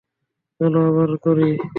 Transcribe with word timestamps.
চল, 0.59 0.73
আবার 0.81 1.11
করি। 1.23 1.47